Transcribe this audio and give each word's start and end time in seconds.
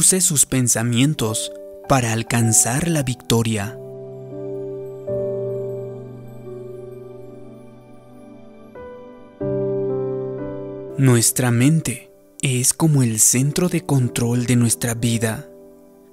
use 0.00 0.22
sus 0.22 0.46
pensamientos 0.46 1.52
para 1.86 2.14
alcanzar 2.14 2.88
la 2.88 3.02
victoria. 3.02 3.78
Nuestra 10.96 11.50
mente 11.50 12.10
es 12.40 12.72
como 12.72 13.02
el 13.02 13.20
centro 13.20 13.68
de 13.68 13.82
control 13.82 14.46
de 14.46 14.56
nuestra 14.56 14.94
vida. 14.94 15.46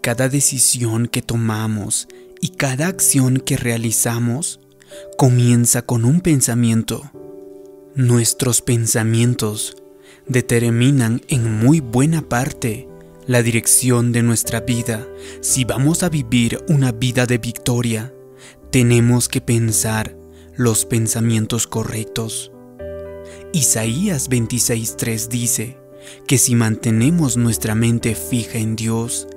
Cada 0.02 0.28
decisión 0.28 1.08
que 1.08 1.22
tomamos 1.22 2.10
y 2.42 2.50
cada 2.50 2.88
acción 2.88 3.38
que 3.38 3.56
realizamos 3.56 4.60
comienza 5.18 5.82
con 5.82 6.04
un 6.04 6.20
pensamiento. 6.20 7.10
Nuestros 7.96 8.62
pensamientos 8.62 9.78
determinan 10.28 11.22
en 11.30 11.60
muy 11.60 11.80
buena 11.80 12.22
parte 12.22 12.87
la 13.28 13.44
dirección 13.44 14.14
de 14.14 14.24
nuestra 14.24 14.62
vida. 14.62 15.06
Si 15.42 15.66
vamos 15.66 16.02
a 16.02 16.10
vivir 16.10 16.64
una 16.70 16.94
vida 16.94 17.26
de 17.26 17.38
victoria, 17.38 18.14
tenemos 18.72 19.28
que 19.28 19.42
pensar 19.42 20.18
los 20.56 20.86
pensamientos 20.86 21.68
correctos. 21.68 22.52
Isaías 23.52 24.30
26:3 24.30 25.28
dice 25.28 25.78
que 26.26 26.38
si 26.38 26.56
mantenemos 26.56 27.36
nuestra 27.36 27.76
mente 27.76 28.16
fija 28.16 28.60
en 28.60 28.78
Dios, 28.78 29.28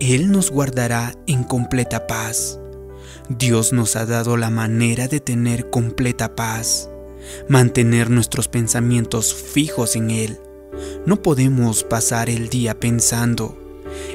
Él 0.00 0.32
nos 0.32 0.50
guardará 0.50 1.14
en 1.28 1.44
completa 1.44 2.08
paz. 2.08 2.58
Dios 3.28 3.72
nos 3.72 3.94
ha 3.94 4.06
dado 4.06 4.36
la 4.36 4.50
manera 4.50 5.06
de 5.06 5.20
tener 5.20 5.70
completa 5.70 6.34
paz, 6.34 6.90
mantener 7.48 8.10
nuestros 8.10 8.48
pensamientos 8.48 9.34
fijos 9.34 9.94
en 9.94 10.10
Él 10.10 10.40
no 11.06 11.22
podemos 11.22 11.84
pasar 11.84 12.28
el 12.28 12.48
día 12.48 12.78
pensando, 12.78 13.56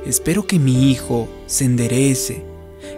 espero 0.06 0.45
que 0.45 0.59
mi 0.59 0.92
hijo 0.92 1.28
se 1.45 1.66
enderece. 1.66 2.44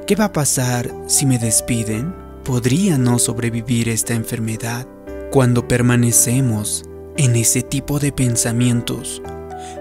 ¿Qué 0.08 0.16
va 0.16 0.26
a 0.26 0.34
pasar 0.34 0.94
si 1.08 1.26
me 1.26 1.38
despiden? 1.38 2.14
¿Podría 2.44 2.98
no 2.98 3.20
sobrevivir 3.20 3.90
esta 3.90 4.14
enfermedad? 4.14 4.88
Cuando 5.32 5.68
permanecemos 5.68 6.84
en 7.18 7.36
ese 7.36 7.62
tipo 7.62 8.00
de 8.00 8.12
pensamientos, 8.12 9.22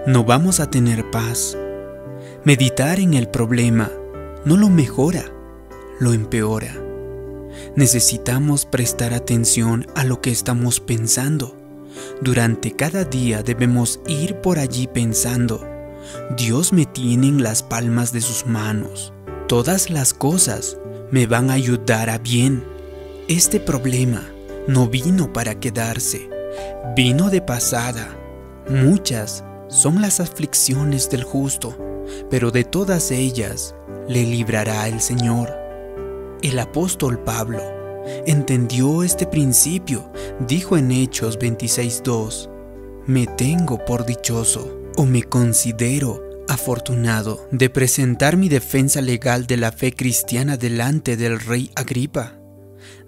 no 0.07 0.23
vamos 0.23 0.59
a 0.59 0.69
tener 0.69 1.09
paz. 1.11 1.57
Meditar 2.43 2.99
en 2.99 3.13
el 3.13 3.27
problema 3.27 3.91
no 4.45 4.57
lo 4.57 4.69
mejora, 4.69 5.25
lo 5.99 6.13
empeora. 6.13 6.75
Necesitamos 7.75 8.65
prestar 8.65 9.13
atención 9.13 9.87
a 9.95 10.03
lo 10.03 10.21
que 10.21 10.31
estamos 10.31 10.79
pensando 10.79 11.62
durante 12.21 12.71
cada 12.71 13.03
día 13.03 13.43
debemos 13.43 13.99
ir 14.07 14.35
por 14.41 14.59
allí 14.59 14.87
pensando, 14.87 15.67
Dios 16.37 16.73
me 16.73 16.85
tiene 16.85 17.27
en 17.27 17.43
las 17.43 17.63
palmas 17.63 18.11
de 18.11 18.21
sus 18.21 18.45
manos. 18.45 19.13
Todas 19.47 19.89
las 19.89 20.13
cosas 20.13 20.77
me 21.11 21.27
van 21.27 21.49
a 21.49 21.53
ayudar 21.53 22.09
a 22.09 22.17
bien. 22.17 22.63
Este 23.27 23.59
problema 23.59 24.23
no 24.67 24.87
vino 24.87 25.31
para 25.31 25.59
quedarse, 25.59 26.29
vino 26.95 27.29
de 27.29 27.41
pasada. 27.41 28.17
Muchas 28.69 29.43
son 29.67 30.01
las 30.01 30.19
aflicciones 30.19 31.09
del 31.09 31.23
justo, 31.23 31.77
pero 32.29 32.51
de 32.51 32.63
todas 32.63 33.11
ellas 33.11 33.75
le 34.07 34.23
librará 34.23 34.87
el 34.87 35.01
Señor. 35.01 35.53
El 36.41 36.59
apóstol 36.59 37.19
Pablo 37.19 37.61
entendió 38.25 39.03
este 39.03 39.25
principio, 39.25 40.11
dijo 40.39 40.77
en 40.77 40.91
Hechos 40.91 41.37
26.2, 41.39 42.49
me 43.05 43.27
tengo 43.27 43.83
por 43.85 44.05
dichoso 44.05 44.79
o 44.95 45.05
me 45.05 45.23
considero 45.23 46.21
afortunado 46.47 47.47
de 47.51 47.69
presentar 47.69 48.37
mi 48.37 48.49
defensa 48.49 49.01
legal 49.01 49.47
de 49.47 49.57
la 49.57 49.71
fe 49.71 49.93
cristiana 49.93 50.57
delante 50.57 51.17
del 51.17 51.39
rey 51.39 51.71
Agripa, 51.75 52.37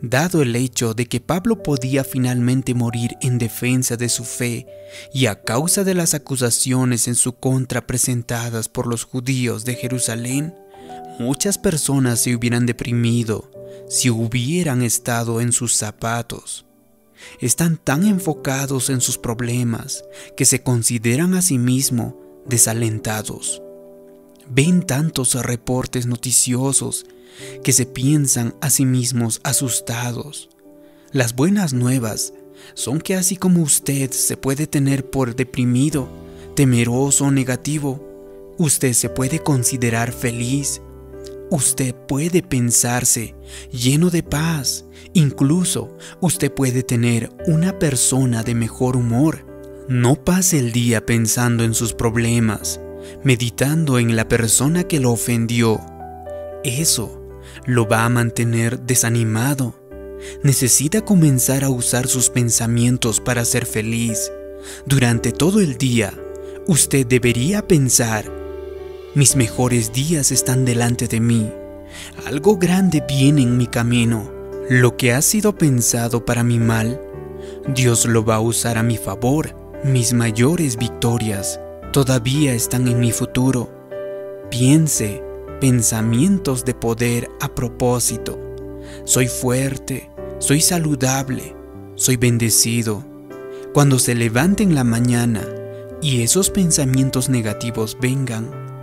dado 0.02 0.42
el 0.42 0.56
hecho 0.56 0.94
de 0.94 1.08
que 1.08 1.20
Pablo 1.20 1.62
podía 1.62 2.04
finalmente 2.04 2.74
morir 2.74 3.12
en 3.22 3.38
defensa 3.38 3.98
de 3.98 4.10
su 4.10 4.24
fe 4.24 4.68
y 5.14 5.26
a 5.26 5.42
causa 5.44 5.84
de 5.84 5.94
las 5.94 6.14
acusaciones 6.14 7.08
en 7.08 7.16
su 7.16 7.34
contra 7.34 7.86
presentadas 7.86 8.70
por 8.70 8.88
los 8.88 9.04
judíos 9.04 9.66
de 9.66 9.76
Jerusalén, 9.76 10.56
muchas 11.20 11.58
personas 11.58 12.20
se 12.20 12.36
hubieran 12.36 12.66
deprimido 12.66 13.52
si 13.88 14.10
hubieran 14.10 14.82
estado 14.82 15.42
en 15.42 15.52
sus 15.52 15.74
zapatos. 15.76 16.65
Están 17.40 17.78
tan 17.78 18.06
enfocados 18.06 18.90
en 18.90 19.02
sus 19.02 19.18
problemas 19.18 20.04
que 20.36 20.46
se 20.46 20.62
consideran 20.62 21.34
a 21.34 21.42
sí 21.42 21.58
mismos 21.58 22.14
desalentados. 22.46 23.62
Ven 24.50 24.86
tantos 24.86 25.34
reportes 25.36 26.06
noticiosos 26.06 27.06
que 27.64 27.74
se 27.74 27.86
piensan 27.86 28.56
a 28.62 28.70
sí 28.70 28.86
mismos 28.86 29.42
asustados. 29.44 30.50
Las 31.12 31.36
buenas 31.36 31.74
nuevas 31.74 32.34
son 32.74 33.00
que 33.00 33.16
así 33.16 33.38
como 33.38 33.62
usted 33.62 34.12
se 34.12 34.38
puede 34.38 34.68
tener 34.68 35.10
por 35.10 35.36
deprimido, 35.36 36.08
temeroso 36.56 37.26
o 37.26 37.32
negativo, 37.32 38.02
usted 38.58 38.94
se 38.94 39.10
puede 39.10 39.40
considerar 39.40 40.12
feliz 40.12 40.82
Usted 41.56 41.96
puede 41.96 42.44
pensarse 42.44 43.34
lleno 43.72 44.10
de 44.10 44.24
paz. 44.24 44.84
Incluso 45.14 45.96
usted 46.20 46.54
puede 46.54 46.84
tener 46.84 47.30
una 47.48 47.80
persona 47.80 48.44
de 48.44 48.54
mejor 48.54 48.98
humor. 48.98 49.46
No 49.88 50.16
pase 50.16 50.60
el 50.60 50.74
día 50.74 51.06
pensando 51.06 51.64
en 51.64 51.74
sus 51.74 51.94
problemas, 51.94 52.82
meditando 53.24 54.00
en 54.00 54.18
la 54.18 54.28
persona 54.28 54.84
que 54.84 55.00
lo 55.00 55.14
ofendió. 55.14 55.80
Eso 56.66 57.26
lo 57.66 57.88
va 57.88 58.04
a 58.04 58.10
mantener 58.10 58.82
desanimado. 58.82 59.80
Necesita 60.44 61.06
comenzar 61.06 61.64
a 61.64 61.70
usar 61.70 62.08
sus 62.08 62.30
pensamientos 62.30 63.22
para 63.22 63.46
ser 63.46 63.66
feliz. 63.66 64.30
Durante 64.86 65.32
todo 65.32 65.62
el 65.62 65.78
día, 65.78 66.14
usted 66.68 67.08
debería 67.08 67.66
pensar 67.66 68.45
mis 69.16 69.38
mejores 69.38 69.94
días 69.94 70.34
están 70.34 70.66
delante 70.66 71.08
de 71.08 71.22
mí. 71.22 71.50
Algo 72.28 72.58
grande 72.58 73.02
viene 73.08 73.44
en 73.44 73.58
mi 73.58 73.66
camino. 73.66 74.30
Lo 74.70 74.98
que 74.98 75.14
ha 75.14 75.22
sido 75.22 75.58
pensado 75.58 76.26
para 76.26 76.44
mi 76.44 76.60
mal, 76.60 77.00
Dios 77.74 78.06
lo 78.06 78.26
va 78.26 78.36
a 78.36 78.42
usar 78.42 78.78
a 78.78 78.84
mi 78.84 78.98
favor. 78.98 79.56
Mis 79.86 80.12
mayores 80.12 80.76
victorias 80.76 81.62
todavía 81.94 82.54
están 82.54 82.90
en 82.90 83.00
mi 83.00 83.12
futuro. 83.12 83.72
Piense 84.52 85.24
pensamientos 85.62 86.66
de 86.66 86.74
poder 86.74 87.30
a 87.40 87.56
propósito. 87.56 88.38
Soy 89.06 89.28
fuerte, 89.28 90.12
soy 90.40 90.60
saludable, 90.60 91.56
soy 91.96 92.18
bendecido. 92.18 93.06
Cuando 93.74 93.98
se 93.98 94.14
levante 94.14 94.64
en 94.64 94.76
la 94.76 94.84
mañana 94.84 95.48
y 96.02 96.22
esos 96.22 96.50
pensamientos 96.50 97.30
negativos 97.30 97.98
vengan, 98.02 98.75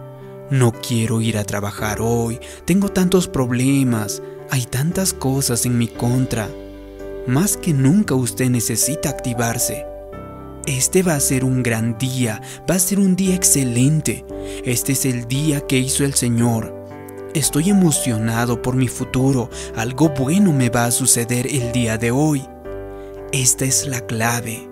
no 0.52 0.70
quiero 0.70 1.22
ir 1.22 1.38
a 1.38 1.44
trabajar 1.44 2.02
hoy, 2.02 2.38
tengo 2.66 2.90
tantos 2.90 3.26
problemas, 3.26 4.22
hay 4.50 4.66
tantas 4.66 5.14
cosas 5.14 5.64
en 5.64 5.78
mi 5.78 5.88
contra. 5.88 6.46
Más 7.26 7.56
que 7.56 7.72
nunca 7.72 8.14
usted 8.14 8.50
necesita 8.50 9.08
activarse. 9.08 9.86
Este 10.66 11.02
va 11.02 11.14
a 11.14 11.20
ser 11.20 11.46
un 11.46 11.62
gran 11.62 11.96
día, 11.96 12.42
va 12.70 12.74
a 12.74 12.78
ser 12.78 12.98
un 12.98 13.16
día 13.16 13.34
excelente. 13.34 14.26
Este 14.62 14.92
es 14.92 15.06
el 15.06 15.26
día 15.26 15.62
que 15.62 15.78
hizo 15.78 16.04
el 16.04 16.12
Señor. 16.12 16.86
Estoy 17.32 17.70
emocionado 17.70 18.60
por 18.60 18.76
mi 18.76 18.88
futuro, 18.88 19.48
algo 19.74 20.10
bueno 20.10 20.52
me 20.52 20.68
va 20.68 20.84
a 20.84 20.90
suceder 20.90 21.46
el 21.46 21.72
día 21.72 21.96
de 21.96 22.10
hoy. 22.10 22.46
Esta 23.32 23.64
es 23.64 23.86
la 23.86 24.02
clave. 24.02 24.68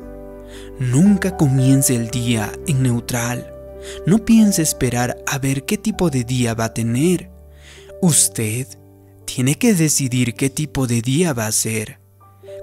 Nunca 0.78 1.38
comience 1.38 1.96
el 1.96 2.10
día 2.10 2.52
en 2.66 2.82
neutral. 2.82 3.59
No 4.06 4.24
piense 4.24 4.62
esperar 4.62 5.16
a 5.26 5.38
ver 5.38 5.64
qué 5.64 5.78
tipo 5.78 6.10
de 6.10 6.24
día 6.24 6.54
va 6.54 6.66
a 6.66 6.74
tener. 6.74 7.30
Usted 8.02 8.66
tiene 9.24 9.56
que 9.56 9.74
decidir 9.74 10.34
qué 10.34 10.50
tipo 10.50 10.86
de 10.86 11.02
día 11.02 11.32
va 11.32 11.46
a 11.46 11.52
ser. 11.52 12.00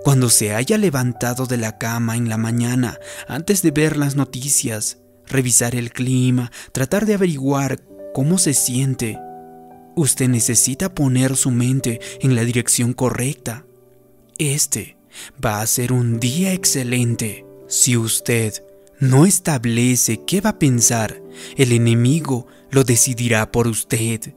Cuando 0.03 0.29
se 0.29 0.53
haya 0.53 0.77
levantado 0.77 1.45
de 1.45 1.57
la 1.57 1.77
cama 1.77 2.15
en 2.15 2.29
la 2.29 2.37
mañana, 2.37 2.97
antes 3.27 3.61
de 3.61 3.71
ver 3.71 3.97
las 3.97 4.15
noticias, 4.15 4.99
revisar 5.27 5.75
el 5.75 5.91
clima, 5.91 6.51
tratar 6.71 7.05
de 7.05 7.13
averiguar 7.13 7.81
cómo 8.13 8.37
se 8.37 8.53
siente, 8.53 9.19
usted 9.95 10.29
necesita 10.29 10.93
poner 10.93 11.35
su 11.35 11.51
mente 11.51 11.99
en 12.21 12.35
la 12.35 12.43
dirección 12.43 12.93
correcta. 12.93 13.65
Este 14.37 14.97
va 15.43 15.61
a 15.61 15.67
ser 15.67 15.91
un 15.91 16.19
día 16.19 16.53
excelente 16.53 17.45
si 17.67 17.97
usted 17.97 18.63
no 18.99 19.25
establece 19.25 20.21
qué 20.25 20.41
va 20.41 20.51
a 20.51 20.59
pensar, 20.59 21.21
el 21.55 21.71
enemigo 21.71 22.47
lo 22.71 22.83
decidirá 22.83 23.51
por 23.51 23.67
usted. 23.67 24.33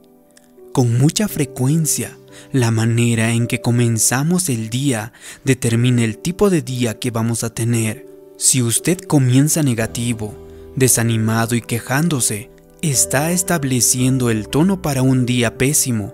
Con 0.71 0.97
mucha 0.97 1.27
frecuencia, 1.27 2.17
la 2.51 2.71
manera 2.71 3.31
en 3.31 3.47
que 3.47 3.59
comenzamos 3.59 4.49
el 4.49 4.69
día 4.69 5.13
determina 5.43 6.03
el 6.03 6.17
tipo 6.17 6.49
de 6.49 6.61
día 6.61 6.99
que 6.99 7.11
vamos 7.11 7.43
a 7.43 7.53
tener. 7.53 8.07
Si 8.37 8.61
usted 8.61 8.99
comienza 8.99 9.63
negativo, 9.63 10.33
desanimado 10.75 11.55
y 11.55 11.61
quejándose, 11.61 12.49
está 12.81 13.31
estableciendo 13.31 14.29
el 14.29 14.47
tono 14.47 14.81
para 14.81 15.01
un 15.01 15.25
día 15.25 15.57
pésimo. 15.57 16.13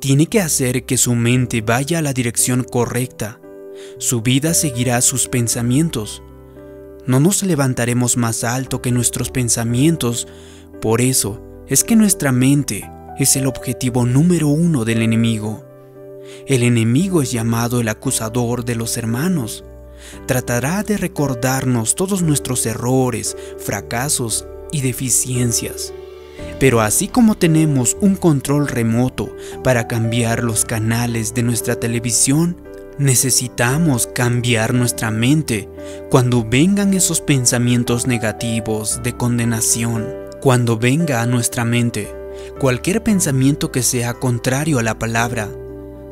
Tiene 0.00 0.26
que 0.26 0.40
hacer 0.40 0.84
que 0.84 0.96
su 0.96 1.14
mente 1.14 1.62
vaya 1.62 1.98
a 1.98 2.02
la 2.02 2.12
dirección 2.12 2.62
correcta. 2.62 3.40
Su 3.98 4.22
vida 4.22 4.54
seguirá 4.54 5.00
sus 5.00 5.28
pensamientos. 5.28 6.22
No 7.10 7.18
nos 7.18 7.42
levantaremos 7.42 8.16
más 8.16 8.44
alto 8.44 8.80
que 8.80 8.92
nuestros 8.92 9.30
pensamientos. 9.30 10.28
Por 10.80 11.00
eso 11.00 11.42
es 11.66 11.82
que 11.82 11.96
nuestra 11.96 12.30
mente 12.30 12.88
es 13.18 13.34
el 13.34 13.48
objetivo 13.48 14.06
número 14.06 14.46
uno 14.46 14.84
del 14.84 15.02
enemigo. 15.02 15.64
El 16.46 16.62
enemigo 16.62 17.20
es 17.20 17.32
llamado 17.32 17.80
el 17.80 17.88
acusador 17.88 18.64
de 18.64 18.76
los 18.76 18.96
hermanos. 18.96 19.64
Tratará 20.26 20.84
de 20.84 20.98
recordarnos 20.98 21.96
todos 21.96 22.22
nuestros 22.22 22.64
errores, 22.64 23.36
fracasos 23.58 24.46
y 24.70 24.82
deficiencias. 24.82 25.92
Pero 26.60 26.80
así 26.80 27.08
como 27.08 27.36
tenemos 27.36 27.96
un 28.00 28.14
control 28.14 28.68
remoto 28.68 29.34
para 29.64 29.88
cambiar 29.88 30.44
los 30.44 30.64
canales 30.64 31.34
de 31.34 31.42
nuestra 31.42 31.74
televisión, 31.74 32.56
necesitamos 33.00 34.06
cambiar 34.06 34.74
nuestra 34.74 35.10
mente 35.10 35.70
cuando 36.10 36.44
vengan 36.44 36.92
esos 36.92 37.22
pensamientos 37.22 38.06
negativos 38.06 39.00
de 39.02 39.16
condenación. 39.16 40.06
Cuando 40.42 40.76
venga 40.76 41.22
a 41.22 41.26
nuestra 41.26 41.64
mente 41.64 42.14
cualquier 42.58 43.02
pensamiento 43.02 43.72
que 43.72 43.82
sea 43.82 44.12
contrario 44.12 44.78
a 44.78 44.82
la 44.82 44.98
palabra, 44.98 45.48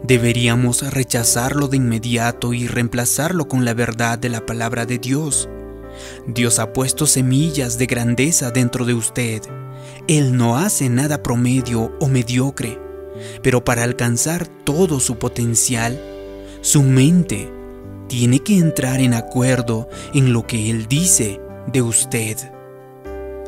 deberíamos 0.03 0.81
rechazarlo 0.91 1.69
de 1.69 1.77
inmediato 1.77 2.55
y 2.55 2.67
reemplazarlo 2.67 3.49
con 3.49 3.67
la 3.67 3.75
verdad 3.75 4.19
de 4.19 4.31
la 4.31 4.47
palabra 4.47 4.87
de 4.87 4.99
Dios. 4.99 5.47
Dios 6.27 6.59
ha 6.59 6.73
puesto 6.73 7.07
semillas 7.07 7.77
de 7.77 7.85
grandeza 7.85 8.51
dentro 8.51 8.87
de 8.87 8.95
usted. 8.95 9.43
Él 10.07 10.39
no 10.39 10.57
hace 10.57 10.89
nada 10.89 11.23
promedio 11.23 11.93
o 12.01 12.09
mediocre, 12.09 12.79
pero 13.43 13.63
para 13.63 13.83
alcanzar 13.83 14.47
todo 14.47 15.01
su 15.01 15.19
potencial, 15.19 16.01
su 16.61 16.83
mente 16.83 17.53
tiene 18.09 18.41
que 18.41 18.59
entrar 18.59 19.01
en 19.01 19.15
acuerdo 19.15 19.89
en 20.15 20.33
lo 20.33 20.47
que 20.47 20.71
Él 20.71 20.87
dice 20.89 21.41
de 21.73 21.83
usted. 21.83 22.37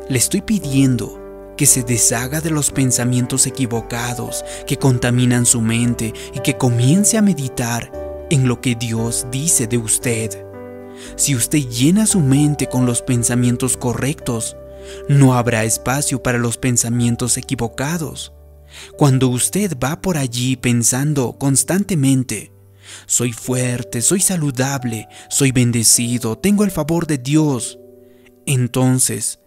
Le 0.07 0.17
estoy 0.17 0.41
pidiendo 0.41 1.19
que 1.57 1.65
se 1.65 1.83
deshaga 1.83 2.41
de 2.41 2.49
los 2.49 2.71
pensamientos 2.71 3.45
equivocados 3.47 4.43
que 4.65 4.77
contaminan 4.77 5.45
su 5.45 5.61
mente 5.61 6.13
y 6.33 6.39
que 6.39 6.57
comience 6.57 7.17
a 7.17 7.21
meditar 7.21 7.91
en 8.29 8.47
lo 8.47 8.61
que 8.61 8.75
Dios 8.75 9.27
dice 9.31 9.67
de 9.67 9.77
usted. 9.77 10.45
Si 11.15 11.35
usted 11.35 11.59
llena 11.59 12.05
su 12.05 12.19
mente 12.19 12.67
con 12.67 12.85
los 12.85 13.01
pensamientos 13.01 13.77
correctos, 13.77 14.55
no 15.07 15.33
habrá 15.33 15.63
espacio 15.63 16.23
para 16.23 16.37
los 16.37 16.57
pensamientos 16.57 17.37
equivocados. 17.37 18.33
Cuando 18.97 19.27
usted 19.27 19.77
va 19.77 20.01
por 20.01 20.17
allí 20.17 20.55
pensando 20.55 21.33
constantemente, 21.33 22.50
soy 23.05 23.33
fuerte, 23.33 24.01
soy 24.01 24.19
saludable, 24.19 25.07
soy 25.29 25.51
bendecido, 25.51 26.37
tengo 26.37 26.63
el 26.63 26.71
favor 26.71 27.07
de 27.07 27.17
Dios, 27.17 27.77
entonces, 28.45 29.39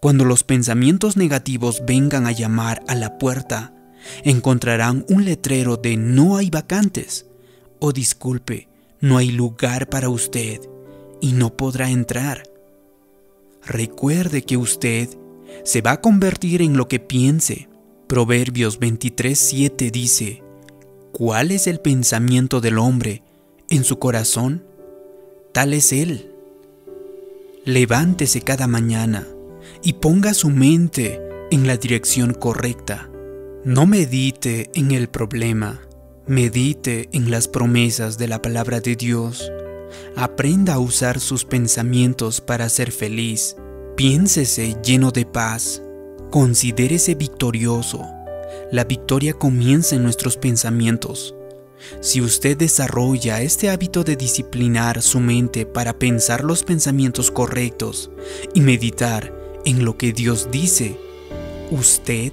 cuando 0.00 0.24
los 0.24 0.44
pensamientos 0.44 1.16
negativos 1.16 1.82
vengan 1.86 2.26
a 2.26 2.32
llamar 2.32 2.82
a 2.88 2.94
la 2.94 3.18
puerta, 3.18 3.74
encontrarán 4.24 5.04
un 5.08 5.24
letrero 5.24 5.76
de 5.76 5.96
no 5.96 6.36
hay 6.36 6.50
vacantes 6.50 7.26
o 7.78 7.92
disculpe, 7.92 8.68
no 9.00 9.16
hay 9.16 9.30
lugar 9.30 9.88
para 9.88 10.08
usted 10.08 10.60
y 11.20 11.32
no 11.32 11.56
podrá 11.56 11.90
entrar. 11.90 12.42
Recuerde 13.64 14.42
que 14.42 14.56
usted 14.56 15.08
se 15.64 15.80
va 15.82 15.92
a 15.92 16.00
convertir 16.00 16.62
en 16.62 16.76
lo 16.76 16.88
que 16.88 16.98
piense. 16.98 17.68
Proverbios 18.08 18.80
23:7 18.80 19.90
dice, 19.90 20.42
¿cuál 21.12 21.50
es 21.50 21.66
el 21.66 21.78
pensamiento 21.78 22.60
del 22.60 22.78
hombre 22.78 23.22
en 23.68 23.84
su 23.84 23.98
corazón? 23.98 24.64
Tal 25.52 25.74
es 25.74 25.92
él. 25.92 26.32
Levántese 27.64 28.40
cada 28.40 28.66
mañana 28.66 29.28
y 29.82 29.94
ponga 29.94 30.34
su 30.34 30.50
mente 30.50 31.20
en 31.50 31.66
la 31.66 31.76
dirección 31.76 32.34
correcta. 32.34 33.10
No 33.64 33.86
medite 33.86 34.70
en 34.74 34.90
el 34.90 35.08
problema, 35.08 35.82
medite 36.26 37.08
en 37.12 37.30
las 37.30 37.46
promesas 37.46 38.18
de 38.18 38.26
la 38.26 38.42
palabra 38.42 38.80
de 38.80 38.96
Dios. 38.96 39.52
Aprenda 40.16 40.74
a 40.74 40.78
usar 40.78 41.20
sus 41.20 41.44
pensamientos 41.44 42.40
para 42.40 42.68
ser 42.68 42.90
feliz. 42.90 43.56
Piénsese 43.96 44.76
lleno 44.82 45.10
de 45.10 45.26
paz. 45.26 45.82
Considérese 46.30 47.14
victorioso. 47.14 48.21
La 48.72 48.84
victoria 48.84 49.34
comienza 49.34 49.96
en 49.96 50.02
nuestros 50.02 50.38
pensamientos. 50.38 51.34
Si 52.00 52.22
usted 52.22 52.56
desarrolla 52.56 53.42
este 53.42 53.68
hábito 53.68 54.02
de 54.02 54.16
disciplinar 54.16 55.02
su 55.02 55.20
mente 55.20 55.66
para 55.66 55.98
pensar 55.98 56.42
los 56.42 56.62
pensamientos 56.62 57.30
correctos 57.30 58.10
y 58.54 58.62
meditar 58.62 59.30
en 59.66 59.84
lo 59.84 59.98
que 59.98 60.14
Dios 60.14 60.48
dice, 60.50 60.98
usted 61.70 62.32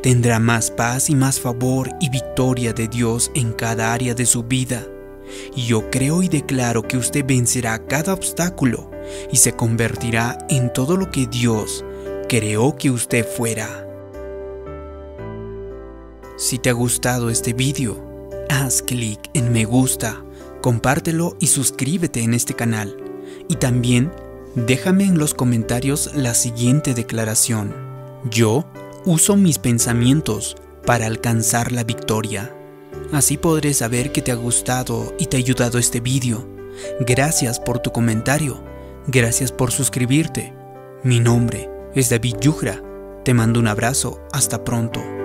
tendrá 0.00 0.38
más 0.38 0.70
paz 0.70 1.10
y 1.10 1.16
más 1.16 1.40
favor 1.40 1.90
y 2.00 2.08
victoria 2.08 2.72
de 2.72 2.86
Dios 2.86 3.32
en 3.34 3.52
cada 3.52 3.92
área 3.92 4.14
de 4.14 4.26
su 4.26 4.44
vida. 4.44 4.86
Y 5.56 5.66
yo 5.66 5.90
creo 5.90 6.22
y 6.22 6.28
declaro 6.28 6.86
que 6.86 6.98
usted 6.98 7.24
vencerá 7.26 7.84
cada 7.88 8.14
obstáculo 8.14 8.92
y 9.32 9.38
se 9.38 9.54
convertirá 9.54 10.38
en 10.48 10.72
todo 10.72 10.96
lo 10.96 11.10
que 11.10 11.26
Dios 11.26 11.84
creó 12.28 12.76
que 12.76 12.92
usted 12.92 13.26
fuera. 13.26 13.89
Si 16.40 16.58
te 16.58 16.70
ha 16.70 16.72
gustado 16.72 17.28
este 17.28 17.52
vídeo, 17.52 18.30
haz 18.48 18.80
clic 18.80 19.20
en 19.34 19.52
me 19.52 19.66
gusta, 19.66 20.24
compártelo 20.62 21.36
y 21.38 21.48
suscríbete 21.48 22.22
en 22.22 22.32
este 22.32 22.54
canal. 22.54 22.96
Y 23.46 23.56
también 23.56 24.10
déjame 24.54 25.04
en 25.04 25.18
los 25.18 25.34
comentarios 25.34 26.12
la 26.14 26.32
siguiente 26.32 26.94
declaración. 26.94 27.74
Yo 28.30 28.64
uso 29.04 29.36
mis 29.36 29.58
pensamientos 29.58 30.56
para 30.86 31.04
alcanzar 31.04 31.72
la 31.72 31.84
victoria. 31.84 32.56
Así 33.12 33.36
podré 33.36 33.74
saber 33.74 34.10
que 34.10 34.22
te 34.22 34.32
ha 34.32 34.36
gustado 34.36 35.14
y 35.18 35.26
te 35.26 35.36
ha 35.36 35.40
ayudado 35.40 35.78
este 35.78 36.00
vídeo. 36.00 36.48
Gracias 37.00 37.60
por 37.60 37.80
tu 37.80 37.92
comentario. 37.92 38.64
Gracias 39.08 39.52
por 39.52 39.72
suscribirte. 39.72 40.54
Mi 41.04 41.20
nombre 41.20 41.68
es 41.94 42.08
David 42.08 42.36
Yugra. 42.40 42.82
Te 43.26 43.34
mando 43.34 43.60
un 43.60 43.68
abrazo. 43.68 44.22
Hasta 44.32 44.64
pronto. 44.64 45.19